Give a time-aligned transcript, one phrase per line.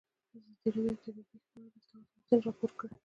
[0.37, 2.93] ازادي راډیو د طبیعي پېښې په اړه د اصلاحاتو غوښتنې راپور کړې.